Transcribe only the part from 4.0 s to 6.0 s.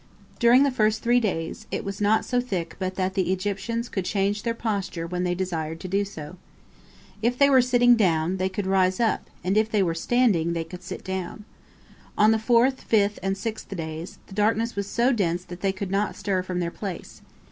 change their posture when they desired to